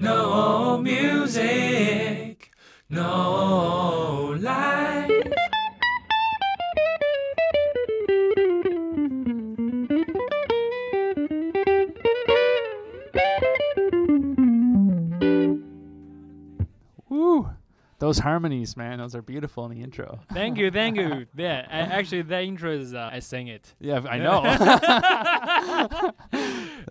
[0.00, 2.52] No music,
[2.88, 5.10] no life.
[17.08, 17.48] Woo!
[17.98, 20.20] Those harmonies, man, those are beautiful in the intro.
[20.32, 21.26] Thank you, thank you.
[21.36, 23.74] Yeah, I, actually, that intro is uh, I sang it.
[23.80, 24.18] Yeah, I
[25.58, 26.12] know.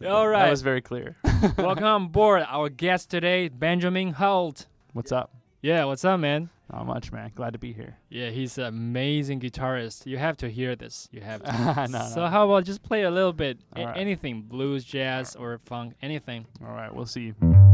[0.05, 1.15] All That was very clear.
[1.57, 2.45] welcome on board.
[2.47, 4.67] Our guest today, Benjamin Holt.
[4.93, 5.31] What's up?
[5.61, 6.49] Yeah, what's up, man?
[6.71, 7.31] Not much, man.
[7.33, 7.97] Glad to be here.
[8.09, 10.05] Yeah, he's an amazing guitarist.
[10.05, 11.07] You have to hear this.
[11.11, 11.87] You have to.
[11.91, 12.27] no, So no.
[12.27, 13.97] how about just play a little bit, A- right.
[13.97, 16.45] anything, blues, jazz, or funk, anything.
[16.61, 17.21] All right, we'll see.
[17.21, 17.66] You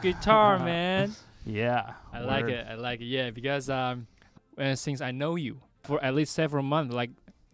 [0.00, 1.14] guitar, man.
[1.44, 1.94] Yeah.
[2.12, 2.66] I like it.
[2.68, 3.06] I like it.
[3.06, 4.06] Yeah, because um,
[4.74, 7.10] since I know you for at least several months, like,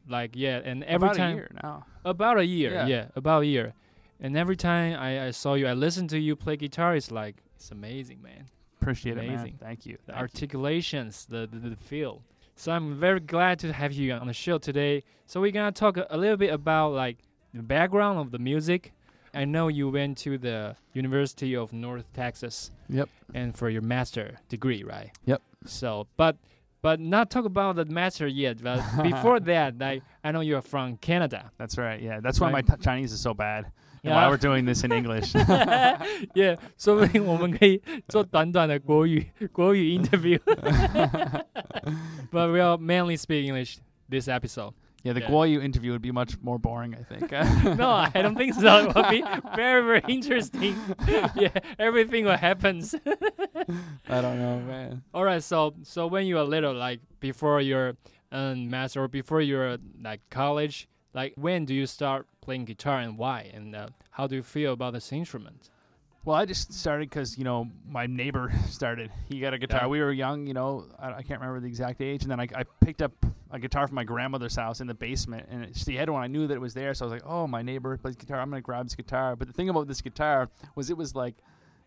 [0.08, 1.86] like yeah, and every About time a year now.
[2.04, 2.86] about a year, Yeah.
[2.86, 3.06] yeah.
[3.16, 3.74] about a year,
[4.20, 6.94] and every time I, I saw you, I listened to you play guitar.
[6.96, 8.46] It's like it's amazing, man.
[8.80, 9.30] Appreciate it, man.
[9.30, 9.58] Amazing.
[9.60, 9.96] Thank you.
[10.06, 10.22] The Thank you.
[10.22, 12.22] articulations, the, the the feel.
[12.54, 15.02] So I'm very glad to have you on the show today.
[15.26, 17.18] So we're gonna talk a, a little bit about like
[17.52, 18.92] the background of the music.
[19.34, 22.70] I know you went to the University of North Texas.
[22.88, 23.08] Yep.
[23.34, 25.10] And for your master degree, right?
[25.26, 25.42] Yep.
[25.66, 26.36] So, but
[26.85, 28.61] but not talk about the master yet.
[28.63, 31.51] But before that, I I know you're from Canada.
[31.57, 32.01] That's right.
[32.01, 32.67] Yeah, that's why my Right.
[32.67, 33.65] t- Chinese is so bad.
[34.03, 34.15] And Yeah.
[34.15, 35.33] why we're doing this in English.
[36.33, 43.77] yeah，说不定我们可以做短短的国语国语 interview。But we'll mainly speak English
[44.09, 44.73] this episode.
[45.06, 45.30] yeah, the Yeah.
[45.30, 47.30] Guoyu interview would be much more boring, I think.
[47.78, 48.88] No, I don't think so.
[48.88, 49.22] It would be
[49.54, 50.74] very, very interesting.
[51.36, 52.92] yeah, everything what happens.
[54.08, 55.02] I don't know, man.
[55.14, 57.96] All right, so so when you were little, like before your
[58.32, 63.16] um, master or before your like college, like when do you start playing guitar and
[63.16, 63.48] why?
[63.54, 65.70] And uh, how do you feel about this instrument?
[66.26, 69.12] Well, I just started because you know my neighbor started.
[69.28, 69.82] He got a guitar.
[69.82, 69.86] Yeah.
[69.86, 70.86] We were young, you know.
[70.98, 73.12] I, I can't remember the exact age, and then I, I picked up
[73.52, 76.24] a guitar from my grandmother's house in the basement, and it, she had one.
[76.24, 78.40] I knew that it was there, so I was like, "Oh, my neighbor plays guitar.
[78.40, 81.36] I'm gonna grab this guitar." But the thing about this guitar was it was like,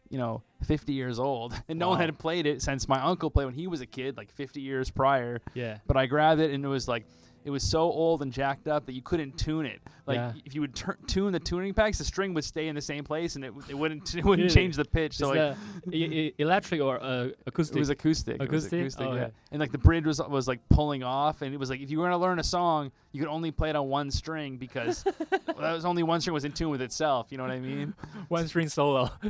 [0.07, 3.45] you know, 50 years old, and no one had played it since my uncle played
[3.45, 5.41] when he was a kid, like 50 years prior.
[5.53, 5.79] Yeah.
[5.85, 7.05] But I grabbed it, and it was like.
[7.45, 9.81] It was so old and jacked up that you couldn't tune it.
[10.05, 10.33] Like Yeah.
[10.45, 13.03] if you would tur- tune the tuning packs, the string would stay in the same
[13.03, 15.17] place, and it, it wouldn't it wouldn't change the pitch.
[15.17, 15.55] So like,
[15.93, 17.77] e- electric or uh, acoustic?
[17.77, 18.35] it was acoustic.
[18.35, 18.79] It was Acoustic?
[18.81, 19.21] acoustic, Oh, yeah.
[19.21, 19.27] yeah.
[19.51, 21.99] And like the bridge was was like pulling off, and it was like if you
[21.99, 25.13] were gonna learn a song, you could only play it on one string because well,
[25.59, 27.27] that was only one string was in tune with itself.
[27.29, 27.93] You know what I mean?
[28.27, 29.09] one string solo.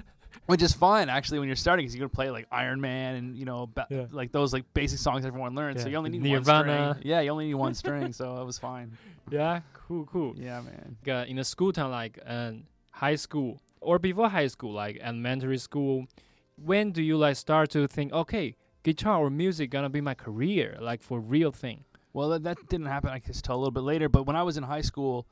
[0.45, 3.35] Which is fun actually when you're starting, because you can play like Iron Man and
[3.37, 4.05] you know ba- Yeah.
[4.11, 5.81] like those like basic songs everyone learns.
[5.81, 6.67] So you only need Nirvana.
[6.77, 7.07] one string.
[7.11, 8.97] Yeah, you only need one string, so it was fine.
[9.31, 10.33] yeah, cool, cool.
[10.37, 10.97] Yeah, man.
[11.07, 12.51] Uh, in the school time, like uh,
[12.91, 16.05] high school or before high school, like elementary school,
[16.57, 20.77] when do you like start to think, okay, guitar or music gonna be my career,
[20.81, 21.85] like for real thing?
[22.11, 24.09] Well, that, that didn't happen, I guess, till a little bit later.
[24.09, 25.27] But when I was in high school,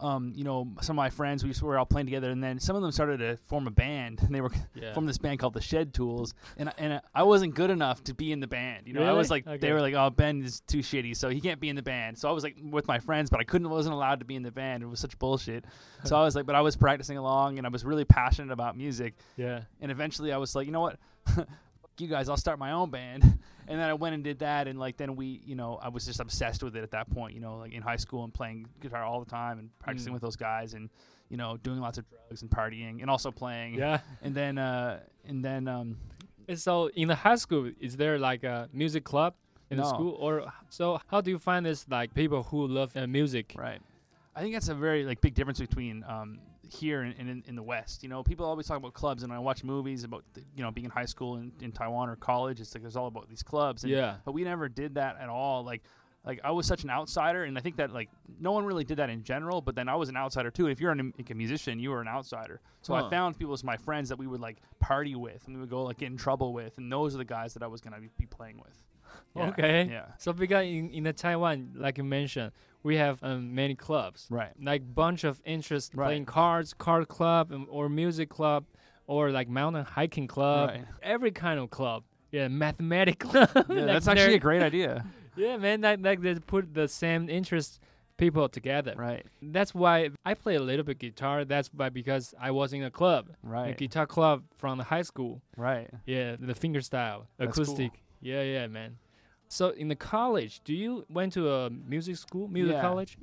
[0.00, 2.74] um, you know, some of my friends, we were all playing together, and then some
[2.74, 4.92] of them started to form a band, and they were Yeah.
[4.94, 8.14] formed this band called the Shed Tools, and I- and I wasn't good enough to
[8.14, 8.86] be in the band.
[8.86, 9.42] You know, I was Really?
[9.46, 11.82] like, they were like, oh, Ben is too shitty, so he can't be in the
[11.82, 12.18] band.
[12.18, 14.42] So I was like with my friends, but I couldn't, wasn't allowed to be in
[14.42, 14.82] the band.
[14.82, 15.64] It was such bullshit.
[16.04, 18.76] so I was like, but I was practicing along, and I was really passionate about
[18.76, 19.62] music, yeah.
[19.80, 20.98] and eventually I was like, you know what,
[21.98, 23.38] you guys, I'll start my own band.
[23.68, 26.04] And then I went and did that, and like then we, you know, I was
[26.04, 27.34] just obsessed with it at that point.
[27.34, 30.14] You know, like in high school and playing guitar all the time and practicing Mm.
[30.14, 30.90] with those guys, and
[31.28, 33.74] you know, doing lots of drugs and partying, and also playing.
[33.74, 34.00] Yeah.
[34.22, 35.98] And then, uh, and then, um,
[36.48, 39.34] And so in the high school, is there like a music club
[39.70, 43.06] in the school, or so how do you find this like people who love uh,
[43.06, 43.54] music?
[43.56, 43.80] right.
[44.34, 46.40] I think that's a very like big difference between um,
[46.72, 48.02] here in, in in the West.
[48.02, 50.70] You know, people always talk about clubs, and I watch movies about the, you know
[50.70, 52.60] being in high school in, in Taiwan or college.
[52.60, 53.84] It's like there's all about these clubs.
[53.84, 54.16] And, Yeah.
[54.24, 55.64] but we never did that at all.
[55.64, 55.82] Like,
[56.24, 58.08] like I was such an outsider, and I think that like
[58.38, 59.60] no one really did that in general.
[59.60, 60.66] But then I was an outsider too.
[60.66, 62.60] If you're an, like a musician, you were an outsider.
[62.82, 63.06] So Huh.
[63.06, 65.70] I found people as my friends that we would like party with, and we would
[65.70, 68.00] go like get in trouble with, and those are the guys that I was gonna
[68.00, 68.82] be, be playing with.
[69.34, 69.88] Yeah, Okay.
[69.90, 70.04] Yeah.
[70.18, 72.52] So because in, in the Taiwan, like you mentioned,
[72.82, 74.52] we have um, many clubs, Right.
[74.62, 76.06] like bunch of interest Right.
[76.06, 78.64] playing cards, card club, um, or music club,
[79.06, 80.84] or like mountain hiking club, Right.
[81.02, 82.04] every kind of club.
[82.32, 83.50] Yeah, mathematic club.
[83.54, 85.04] Yeah, like that's actually a great idea.
[85.36, 87.80] Yeah, man, like, like they put the same interest
[88.16, 88.94] people together.
[88.96, 89.24] Right.
[89.40, 91.44] That's why I play a little bit guitar.
[91.44, 93.70] That's why because I was in a club, Right.
[93.70, 95.40] a guitar club from the high school.
[95.56, 95.88] Right.
[96.06, 97.62] Yeah, the finger style, That's cool.
[97.64, 97.92] acoustic.
[98.20, 98.98] Yeah, yeah, man.
[99.52, 102.80] So in the college, do you went to a music school, music Yeah.
[102.82, 103.18] college?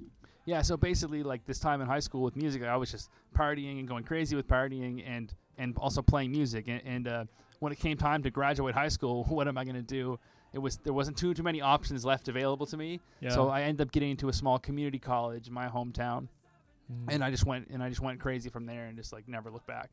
[0.46, 3.80] Yeah, so basically, like this time in high school with music, I was just partying
[3.80, 6.68] and going crazy with partying and and also playing music.
[6.68, 7.26] And, and uh,
[7.60, 10.20] when it came time to graduate high school, what am I going to do?
[10.54, 13.00] It was there wasn't too too many options left available to me.
[13.22, 13.30] Yeah.
[13.30, 16.28] So I ended up getting into a small community college in my hometown,
[16.92, 17.14] Mm.
[17.14, 19.50] and I just went and I just went crazy from there and just like never
[19.52, 19.92] looked back.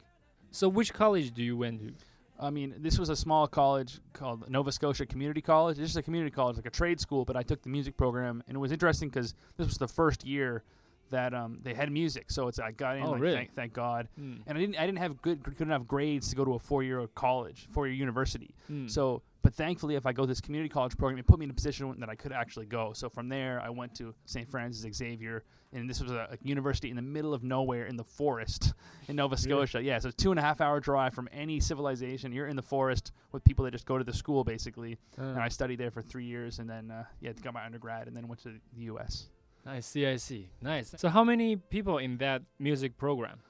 [0.53, 1.93] so which college do you went to?
[2.39, 5.79] I mean, this was a small college called Nova Scotia Community College.
[5.79, 8.43] It's just a community college, like a trade school, but I took the music program,
[8.49, 10.65] and it was interesting because this was the first year
[11.11, 12.31] that um, they had music.
[12.31, 13.37] So it's I got in, Oh, like, really?
[13.37, 14.09] thank, thank God.
[14.21, 14.41] Mm.
[14.47, 16.83] And I didn't I didn't have good good enough grades to go to a four
[16.83, 18.55] year college, four year university.
[18.71, 18.91] Mm.
[18.91, 21.51] So, but thankfully, if I go to this community college program, it put me in
[21.51, 22.93] a position that I could actually go.
[22.95, 24.49] So from there, I went to St.
[24.49, 28.05] Francis Xavier, and this was a, a university in the middle of nowhere in the
[28.05, 28.73] forest
[29.09, 29.83] in Nova Scotia.
[29.83, 32.33] Yeah, so two and a half hour drive from any civilization.
[32.33, 34.97] You're in the forest with people that just go to the school basically.
[35.19, 38.09] Uh, And I studied there for three years, and then uh, yeah, got my undergrad,
[38.09, 39.29] and then went to the U.S.
[39.67, 40.49] I see, I see.
[40.63, 40.95] Nice.
[40.97, 43.41] So how many people in that music program?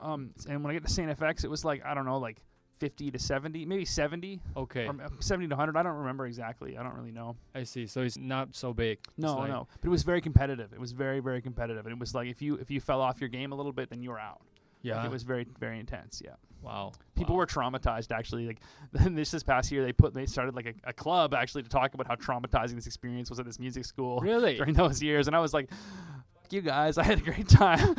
[0.00, 1.10] Um, and when I get to St.
[1.18, 2.38] FX, it was like I don't know, like.
[2.78, 5.76] 50 to 70, maybe 70, Okay, or uh, 70 to 100.
[5.76, 6.76] I don't remember exactly.
[6.76, 7.36] I don't really know.
[7.54, 7.86] I see.
[7.86, 8.98] So he's not so big.
[9.16, 9.68] No, like- no.
[9.80, 10.72] But it was very competitive.
[10.72, 13.20] It was very, very competitive, and it was like if you if you fell off
[13.20, 14.40] your game a little bit, then you were out.
[14.40, 15.04] Like, Yeah.
[15.06, 16.20] it was very, very intense.
[16.22, 16.92] Yeah, wow.
[17.14, 17.38] people wow.
[17.38, 18.12] were traumatized.
[18.12, 18.60] Actually, like
[18.92, 21.94] this this past year, they put they started like a, a club actually to talk
[21.94, 24.56] about how traumatizing this experience was at this music school really.
[24.58, 27.94] during those years, and I was like, "Fuck "You guys, I had a great time."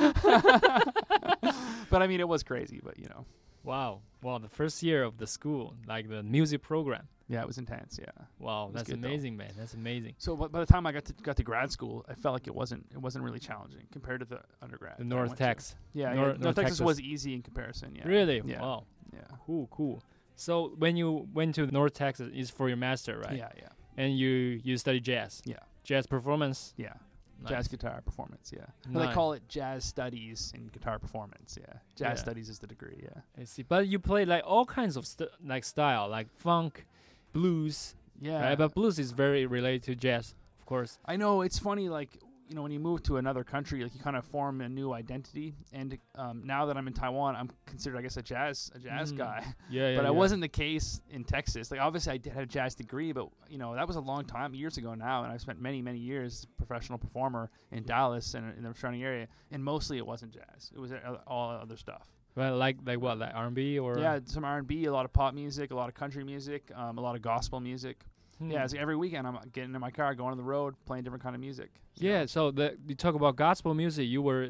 [1.89, 2.79] but I mean, it was crazy.
[2.83, 3.25] But you know,
[3.65, 4.01] Wow.
[4.21, 4.37] Wow.
[4.39, 7.07] The first year of the school, like the music program.
[7.27, 7.99] yeah, it was intense.
[7.99, 8.11] Yeah.
[8.39, 8.69] Wow.
[8.73, 9.07] That's good, though.
[9.07, 9.51] amazing, man.
[9.57, 10.13] That's amazing.
[10.17, 12.47] So by, by the time I got to got to grad school, I felt like
[12.47, 14.95] it wasn't it wasn't really challenging compared to the undergrad.
[14.99, 15.75] The North Texas.
[15.93, 16.21] Yeah, Nor- yeah.
[16.21, 16.85] North North, Texas, Texas.
[16.85, 17.95] was easy in comparison.
[17.95, 18.07] Yeah.
[18.07, 18.41] Really?
[18.45, 18.61] Yeah.
[18.61, 18.85] Wow.
[19.13, 19.19] Yeah.
[19.45, 19.67] Cool.
[19.71, 20.03] Cool.
[20.35, 23.37] So when you went to North Texas, is for your master, right?
[23.37, 25.41] Yeah, yeah, And you you study jazz.
[25.45, 25.59] Yeah.
[25.83, 26.73] Jazz performance.
[26.77, 26.93] yeah.
[27.41, 27.49] Nice.
[27.49, 28.51] Jazz guitar performance.
[28.55, 28.65] Yeah.
[28.89, 29.09] Well, Nice.
[29.09, 31.57] they call it jazz studies in guitar performance.
[31.59, 31.73] Yeah.
[31.95, 32.23] Jazz Yeah.
[32.23, 32.99] studies is the degree.
[33.03, 33.21] Yeah.
[33.39, 33.61] I see.
[33.63, 36.85] But you play like all kinds of st- like style, like funk,
[37.33, 37.95] blues.
[38.21, 38.41] Yeah.
[38.41, 38.57] Right?
[38.57, 40.97] But blues is very related to jazz, of course.
[41.05, 41.89] I know it's funny.
[41.89, 42.17] Like
[42.47, 44.93] you know, when you move to another country, like you kind of form a new
[44.93, 45.55] identity.
[45.73, 49.11] And um, now that I'm in Taiwan, I'm considered, I guess, a jazz a jazz
[49.13, 49.17] Mm.
[49.17, 49.43] guy.
[49.69, 49.95] Yeah, yeah.
[49.97, 50.11] but I yeah.
[50.11, 51.71] wasn't the case in Texas.
[51.71, 54.25] Like obviously, I did have a jazz degree, but you know that was a long
[54.25, 58.55] time, years ago now, and I've spent many, many years professional performer in Dallas and
[58.57, 60.71] in the surrounding area, and mostly it wasn't jazz.
[60.75, 62.07] It was uh, all other stuff.
[62.35, 65.13] Well, like like what, like R&B or Yeah, some R and B, a lot of
[65.13, 68.03] pop music, a lot of country music, um, a lot of gospel music.
[68.39, 68.51] Hmm.
[68.51, 71.23] Yeah, so every weekend I'm getting in my car, going on the road, playing different
[71.23, 71.69] kind of music.
[71.95, 72.21] Yeah.
[72.21, 72.25] know?
[72.25, 74.07] So the you talk about gospel music.
[74.07, 74.49] You were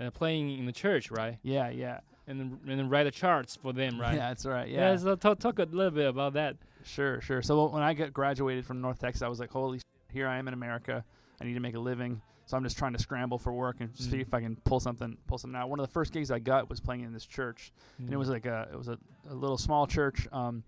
[0.00, 1.38] uh, playing in the church, right?
[1.42, 4.14] Yeah, yeah, And then, and then write the charts for them, right?
[4.14, 4.68] Yeah, that's right.
[4.68, 6.56] Yeah, so talk talk a little bit about that.
[6.84, 7.42] Sure, sure.
[7.42, 10.38] So when I got graduated from North Texas, I was like, holy, sh- here I
[10.38, 11.04] am in America.
[11.40, 12.20] I need to make a living.
[12.46, 14.22] So I'm just trying to scramble for work and see Mm.
[14.22, 15.70] if I can pull something, pull something out.
[15.70, 18.28] One of the first gigs I got was playing in this church, and it was
[18.28, 18.98] like a, it was a,
[19.30, 20.64] a little small church um,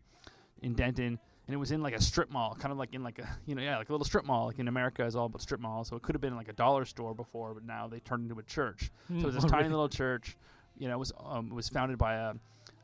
[0.63, 3.19] in Denton, and it was in like a strip mall, kind of like in like
[3.19, 4.47] a, you know, yeah, like a little strip mall.
[4.47, 6.53] Like in America is all about strip malls, so it could have been like a
[6.55, 8.91] dollar store before, but now they turned into a church.
[9.09, 9.21] Hmm.
[9.21, 10.37] So it was this tiny little church.
[10.79, 12.35] You know, it was um, it was founded by a,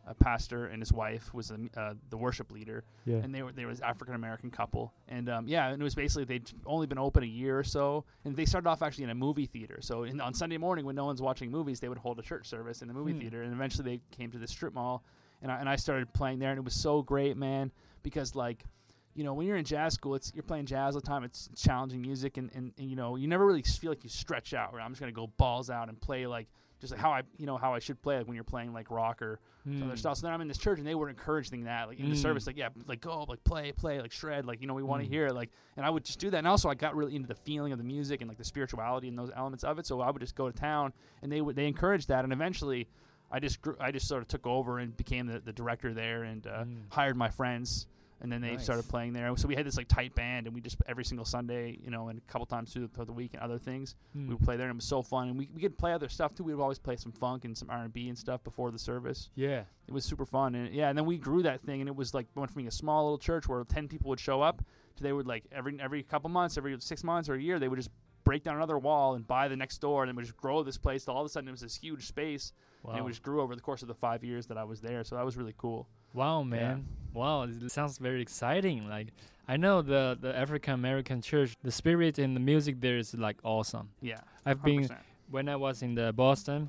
[0.07, 3.17] a pastor and his wife was the uh, the worship leader, yeah.
[3.17, 6.25] and they were they was African American couple, and um, yeah, and it was basically
[6.25, 9.15] they'd only been open a year or so, and they started off actually in a
[9.15, 9.79] movie theater.
[9.81, 12.47] So in, on Sunday morning when no one's watching movies, they would hold a church
[12.47, 13.21] service in the movie Hmm.
[13.21, 15.03] theater, and eventually they came to the strip mall,
[15.43, 18.65] and I, and I started playing there, and it was so great, man, because like.
[19.13, 21.25] You know, when you're in jazz school, it's you're playing jazz all the time.
[21.25, 24.55] It's challenging music, and, and, and you know, you never really feel like you stretch
[24.55, 24.73] out.
[24.73, 24.85] Right?
[24.85, 26.47] I'm just gonna go balls out and play like
[26.81, 28.89] just like how I you know how I should play like when you're playing like
[28.89, 29.99] rock or some other Mm.
[29.99, 30.17] stuff.
[30.19, 32.23] So then I'm in this church and they were encouraging that like in the Mm.
[32.23, 35.03] service like yeah like go like play play like shred like you know we want
[35.03, 35.13] to Mm.
[35.13, 37.27] hear it like and I would just do that and also I got really into
[37.29, 39.87] the feeling of the music and like the spirituality and those elements of it.
[39.87, 42.87] So I would just go to town and they would they encouraged that and eventually.
[43.31, 46.25] I just grew, I just sort of took over and became the, the director there
[46.25, 46.83] and uh, Mm.
[46.91, 47.87] hired my friends
[48.23, 48.65] and then they Nice.
[48.65, 49.35] started playing there.
[49.39, 52.09] So we had this like tight band, and we just every single Sunday, you know,
[52.09, 54.29] and a couple times through the, through the week and other things, we Mm.
[54.29, 55.29] would play there, and it was so fun.
[55.29, 56.45] And we we could play other stuff too.
[56.45, 58.79] We would always play some funk and some R and B and stuff before the
[58.79, 59.31] service.
[59.37, 59.63] Yeah.
[59.89, 62.13] It was super fun, and yeah, and then we grew that thing, and it was
[62.13, 64.63] like went from being a small little church where ten people would show up
[64.97, 67.69] to they would like every every couple months, every six months or a year, they
[67.69, 67.91] would just
[68.31, 70.79] break down another wall and buy the next door, and then would just grow this
[70.79, 71.05] place.
[71.05, 72.53] till all of a sudden, it was this huge space,
[72.85, 72.93] Wow.
[72.93, 75.03] and it just grew over the course of the five years that I was there.
[75.05, 75.81] So that was really cool.
[76.15, 76.87] Wow, man.
[77.13, 78.79] Wow, it sounds very exciting.
[78.97, 79.09] Like
[79.49, 83.39] I know the the African American church, the spirit and the music there is like
[83.43, 83.87] awesome.
[84.01, 84.97] Yeah, I've been 100%.
[85.35, 86.61] when I was in the Boston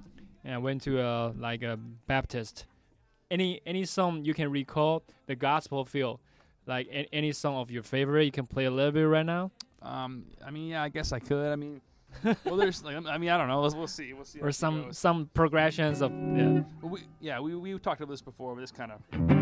[0.43, 1.13] and I went to a
[1.47, 1.77] like a
[2.13, 2.55] Baptist.
[3.29, 6.19] Any any song you can recall the gospel feel,
[6.73, 10.25] like any song of your favorite, you can play a little bit right now, Um,
[10.45, 11.51] I mean, yeah, I guess I could.
[11.51, 11.81] I mean,
[12.45, 13.61] well, there's like, I mean, I don't know.
[13.61, 14.13] Let's, we'll see.
[14.13, 14.39] We'll see.
[14.39, 16.61] or some some progressions of yeah.
[16.81, 18.55] We, yeah, we we talked about this before.
[18.55, 19.40] But this kind of.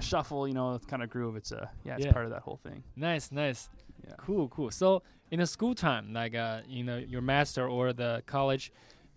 [0.00, 1.36] The shuffle, you know, kind of groove.
[1.36, 2.12] It's a yeah, it's Yeah.
[2.12, 2.82] part of that whole thing.
[2.96, 3.68] Nice, nice.
[4.06, 4.14] Yeah.
[4.18, 4.70] Cool, cool.
[4.70, 8.72] So in the school time, like uh, you know, your master or the college,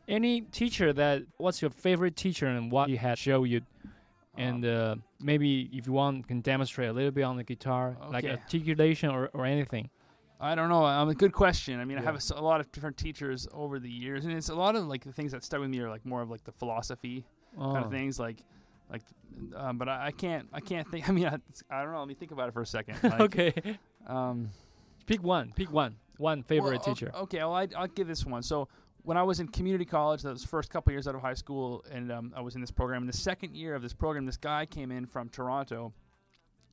[0.07, 3.61] any teacher that what's your favorite teacher and what he had show you,
[4.37, 7.97] and Um, uh, maybe if you want can demonstrate a little bit on the guitar,
[8.09, 9.89] like articulation or, or anything.
[10.43, 10.85] I don't know.
[10.85, 11.79] Um, a good question.
[11.79, 12.11] I mean, I Yeah.
[12.13, 15.03] have a, lot of different teachers over the years, and it's a lot of like
[15.03, 17.83] the things that stuck with me are like more of like the philosophy kind Oh.
[17.85, 18.43] of things, like
[18.91, 19.01] like.
[19.55, 20.47] Um, but I, I can't.
[20.53, 21.09] I can't think.
[21.09, 21.37] I mean, I,
[21.69, 21.99] I don't know.
[21.99, 22.97] Let me think about it for a second.
[23.03, 23.53] Like, okay,
[24.07, 24.49] Um,
[25.05, 25.53] pick one.
[25.55, 25.95] Pick one.
[26.17, 27.11] One favorite well, teacher.
[27.15, 28.43] Okay, well, I, I'll give this one.
[28.43, 28.67] So
[29.03, 31.33] when I was in community college, that was the first couple years out of high
[31.33, 33.01] school, and um, I was in this program.
[33.03, 35.93] In the second year of this program, this guy came in from Toronto,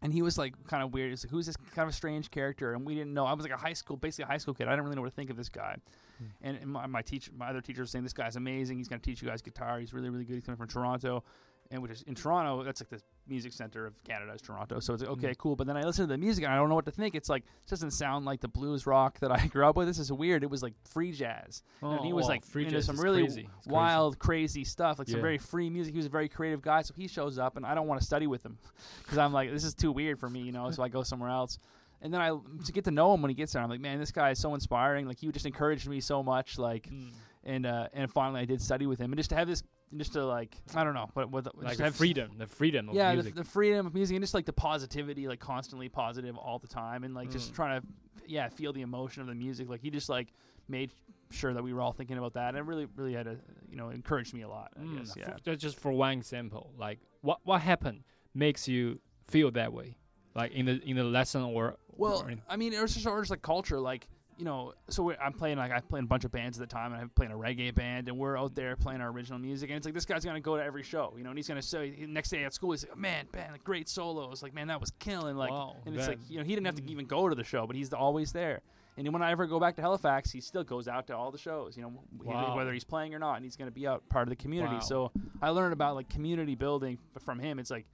[0.02, 1.10] and he was like kind of weird.
[1.10, 2.74] He's like, who's this kind of strange character?
[2.74, 3.24] And we didn't know.
[3.24, 4.68] I was like a high school, basically a high school kid.
[4.68, 5.76] I didn't really know what to think of this guy.
[6.18, 6.24] Hmm.
[6.42, 8.78] And, and my, my teacher, my other teacher was saying, this guy's amazing.
[8.78, 9.80] He's going to teach you guys guitar.
[9.80, 10.34] He's really, really good.
[10.34, 11.24] He's coming from Toronto.
[11.70, 14.80] And which is in Toronto, that's like the music center of Canada is Toronto.
[14.80, 15.36] So it's like, okay, Mm.
[15.38, 15.54] cool.
[15.54, 17.14] But then I listen to the music and I don't know what to think.
[17.14, 19.86] It's like, it doesn't sound like the blues rock that I grew up with.
[19.86, 20.42] This is weird.
[20.42, 21.62] It was like free jazz.
[21.82, 23.42] and he was oh, like free into jazz some really crazy.
[23.42, 23.70] It's crazy.
[23.74, 25.92] wild, crazy stuff, like some very free music.
[25.92, 28.06] He was a very creative guy, so he shows up, and I don't want to
[28.06, 28.56] study with him
[29.02, 30.70] because I'm like, this is too weird for me, you know.
[30.70, 31.58] So I go somewhere else.
[32.00, 33.98] And then I to get to know him when he gets there, I'm like, man,
[33.98, 35.06] this guy is so inspiring.
[35.06, 36.58] Like he just encouraged me so much.
[36.58, 37.10] Like, Mm.
[37.44, 39.62] and uh, and finally I did study with him, and just to have this,
[39.96, 42.94] just to like, I don't know, but with just like the freedom, the freedom of
[42.94, 46.58] yeah, the, the freedom of music and just like the positivity, like constantly positive all
[46.58, 47.56] the time, and like just Mm.
[47.56, 47.86] trying to,
[48.26, 49.68] yeah, feel the emotion of the music.
[49.68, 50.28] Like he just like
[50.68, 50.92] made
[51.30, 53.36] sure that we were all thinking about that, and it really, really had a,
[53.68, 54.72] you know, encouraged me a lot.
[54.76, 55.34] I Mm, guess, yeah.
[55.44, 59.96] just- just for one example, like what what happened makes you feel that way,
[60.34, 63.04] like in the in the lesson or Well, or in- I mean, it was just,
[63.04, 64.72] just like culture, like you know.
[64.88, 67.08] So I'm playing like I played a bunch of bands at the time, and I'm
[67.10, 69.94] playing a reggae band, and we're out there playing our original music, and it's like
[69.94, 72.44] this guy's gonna go to every show, you know, and he's gonna say next day
[72.44, 75.50] at school, he's like, man, man, like, great solos, like man, that was killing, like,
[75.50, 76.90] Wow, and it's like you know he didn't have to mm.
[76.90, 78.60] even go to the show, but he's always there.
[78.98, 81.38] And when I ever go back to Halifax, he still goes out to all the
[81.38, 82.56] shows, you know, Wow.
[82.56, 84.74] whether he's playing or not, and he's going to be out part of the community.
[84.74, 84.80] Wow.
[84.80, 87.60] So I learned about like community building from him.
[87.60, 87.86] It's like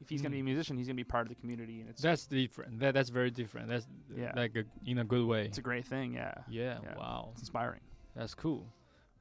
[0.00, 0.44] if he's going to Mm.
[0.44, 2.80] be a musician, he's going to be part of the community, and it's that's different.
[2.80, 3.68] That that's very different.
[3.68, 4.32] That's Yeah.
[4.36, 5.44] like a, in a good way.
[5.46, 6.14] it's a great thing.
[6.14, 6.96] Yeah, yeah, yeah.
[6.98, 7.80] Wow, it's inspiring.
[8.14, 8.66] that's cool.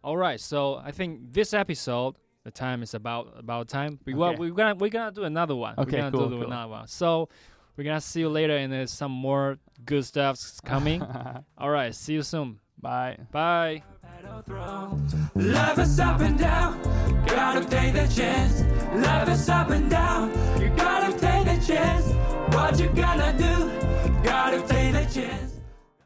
[0.04, 4.00] All right, so I think this episode, the time is about about time.
[4.06, 4.40] We well, Okay.
[4.40, 5.74] we're gonna we're gonna do another one.
[5.78, 6.46] Okay, we're gonna cool, do cool.
[6.48, 6.88] another one.
[6.88, 7.30] So
[7.76, 11.02] we're gonna see you later, and there's some more good stuff's coming.
[11.58, 12.60] All right, see you soon.
[12.78, 13.18] Bye.
[13.32, 13.84] Bye.
[14.36, 16.82] Love is up and down,
[17.26, 18.64] gotta take the chance.
[18.94, 22.12] Love is up and down, you gotta take the chance.
[22.54, 23.72] What you gonna do?
[24.24, 25.55] Gotta take the chance.